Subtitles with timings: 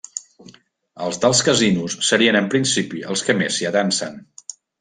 [1.07, 4.21] Els dels casinos serien en principi els que més s'hi atansen.